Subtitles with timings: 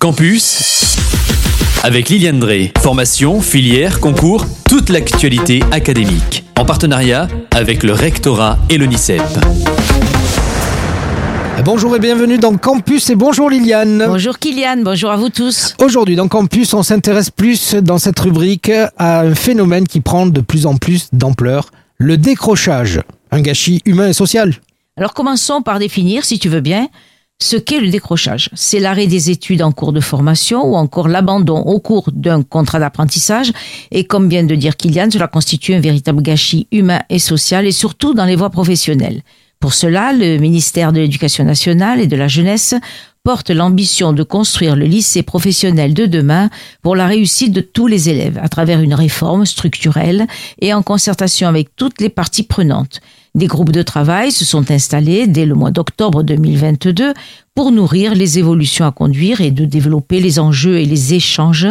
[0.00, 0.96] Campus
[1.82, 2.72] avec Liliane Drey.
[2.78, 6.44] Formation, filière, concours, toute l'actualité académique.
[6.56, 9.20] En partenariat avec le rectorat et l'ONICEP.
[11.64, 14.04] Bonjour et bienvenue dans Campus et bonjour Liliane.
[14.06, 15.74] Bonjour Kylian, bonjour à vous tous.
[15.80, 20.40] Aujourd'hui dans Campus, on s'intéresse plus dans cette rubrique à un phénomène qui prend de
[20.40, 23.00] plus en plus d'ampleur, le décrochage,
[23.32, 24.54] un gâchis humain et social.
[24.96, 26.86] Alors commençons par définir, si tu veux bien,
[27.40, 28.50] ce qu'est le décrochage?
[28.54, 32.80] C'est l'arrêt des études en cours de formation ou encore l'abandon au cours d'un contrat
[32.80, 33.52] d'apprentissage?
[33.90, 37.72] Et comme vient de dire Kylian, cela constitue un véritable gâchis humain et social et
[37.72, 39.22] surtout dans les voies professionnelles.
[39.60, 42.74] Pour cela, le ministère de l'Éducation nationale et de la jeunesse
[43.24, 46.50] porte l'ambition de construire le lycée professionnel de demain
[46.82, 50.26] pour la réussite de tous les élèves à travers une réforme structurelle
[50.60, 53.00] et en concertation avec toutes les parties prenantes.
[53.34, 57.12] Des groupes de travail se sont installés dès le mois d'octobre 2022
[57.54, 61.68] pour nourrir les évolutions à conduire et de développer les enjeux et les échanges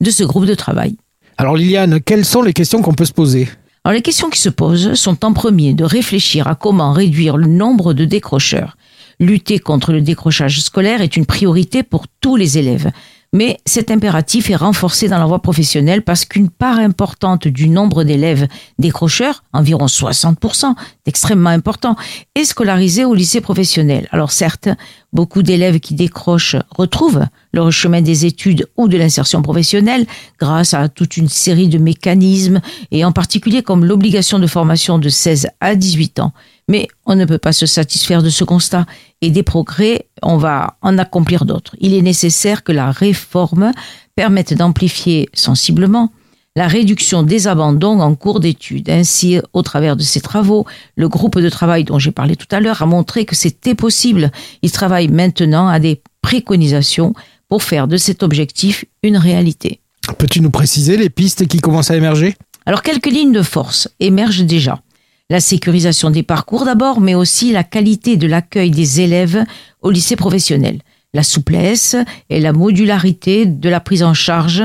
[0.00, 0.96] de ce groupe de travail.
[1.38, 3.48] Alors Liliane, quelles sont les questions qu'on peut se poser?
[3.84, 7.48] Alors les questions qui se posent sont en premier de réfléchir à comment réduire le
[7.48, 8.76] nombre de décrocheurs.
[9.18, 12.90] Lutter contre le décrochage scolaire est une priorité pour tous les élèves.
[13.34, 18.04] Mais cet impératif est renforcé dans la voie professionnelle parce qu'une part importante du nombre
[18.04, 18.46] d'élèves
[18.78, 20.74] décrocheurs, environ 60%,
[21.06, 21.96] extrêmement important,
[22.34, 24.06] est scolarisée au lycée professionnel.
[24.10, 24.68] Alors certes,
[25.12, 30.06] beaucoup d'élèves qui décrochent retrouvent leur chemin des études ou de l'insertion professionnelle
[30.38, 32.60] grâce à toute une série de mécanismes
[32.90, 36.32] et en particulier comme l'obligation de formation de 16 à 18 ans.
[36.68, 38.86] Mais on ne peut pas se satisfaire de ce constat
[39.20, 41.76] et des progrès, on va en accomplir d'autres.
[41.80, 43.72] Il est nécessaire que la réforme
[44.14, 46.10] permette d'amplifier sensiblement
[46.54, 48.90] la réduction des abandons en cours d'études.
[48.90, 52.60] Ainsi, au travers de ces travaux, le groupe de travail dont j'ai parlé tout à
[52.60, 54.30] l'heure a montré que c'était possible.
[54.60, 57.14] Il travaille maintenant à des préconisations
[57.48, 59.80] pour faire de cet objectif une réalité.
[60.18, 62.36] Peux-tu nous préciser les pistes qui commencent à émerger?
[62.66, 64.82] Alors, quelques lignes de force émergent déjà.
[65.30, 69.44] La sécurisation des parcours d'abord, mais aussi la qualité de l'accueil des élèves
[69.80, 70.80] au lycée professionnel.
[71.14, 71.96] La souplesse
[72.28, 74.62] et la modularité de la prise en charge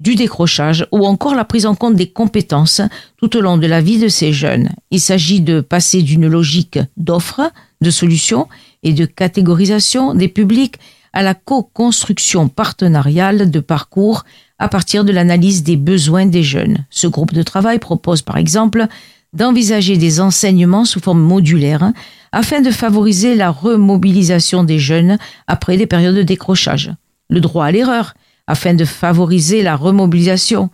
[0.00, 2.80] du décrochage ou encore la prise en compte des compétences
[3.16, 4.70] tout au long de la vie de ces jeunes.
[4.90, 8.48] Il s'agit de passer d'une logique d'offre, de solutions
[8.82, 10.76] et de catégorisation des publics
[11.12, 14.24] à la co-construction partenariale de parcours
[14.58, 16.86] à partir de l'analyse des besoins des jeunes.
[16.90, 18.86] Ce groupe de travail propose par exemple
[19.32, 21.92] d'envisager des enseignements sous forme modulaire
[22.32, 26.92] afin de favoriser la remobilisation des jeunes après des périodes de décrochage.
[27.30, 28.14] Le droit à l'erreur,
[28.46, 30.70] afin de favoriser la remobilisation,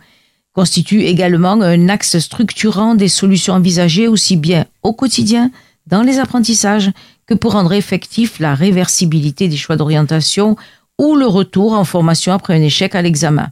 [0.53, 5.51] constitue également un axe structurant des solutions envisagées aussi bien au quotidien,
[5.87, 6.91] dans les apprentissages,
[7.25, 10.57] que pour rendre effectif la réversibilité des choix d'orientation
[10.99, 13.51] ou le retour en formation après un échec à l'examen.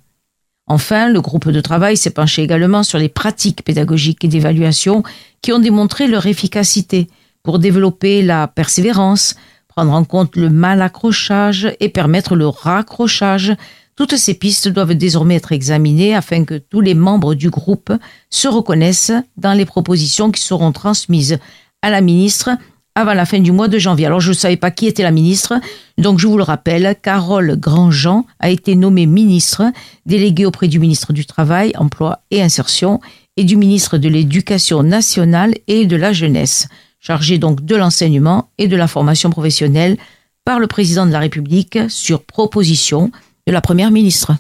[0.68, 5.04] Enfin, le groupe de travail s'est penché également sur les pratiques pédagogiques et d'évaluation
[5.42, 7.08] qui ont démontré leur efficacité
[7.42, 9.36] pour développer la persévérance,
[9.68, 13.56] prendre en compte le mal accrochage et permettre le raccrochage.
[14.00, 17.92] Toutes ces pistes doivent désormais être examinées afin que tous les membres du groupe
[18.30, 21.38] se reconnaissent dans les propositions qui seront transmises
[21.82, 22.50] à la ministre
[22.96, 24.06] avant la fin du mois de janvier.
[24.06, 25.60] Alors je ne savais pas qui était la ministre,
[25.98, 29.64] donc je vous le rappelle, Carole Grandjean a été nommée ministre,
[30.06, 33.02] déléguée auprès du ministre du Travail, Emploi et Insertion
[33.36, 36.70] et du ministre de l'Éducation nationale et de la jeunesse,
[37.02, 39.98] chargée donc de l'enseignement et de la formation professionnelle
[40.46, 43.12] par le président de la République sur proposition
[43.50, 44.34] de la première ministre.